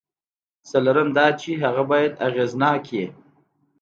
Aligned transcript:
څلورم 0.69 1.09
دا 1.17 1.27
چې 1.41 1.49
هغه 1.63 1.83
باید 1.91 2.13
اغېزناک 2.27 2.83
وي. 2.93 3.05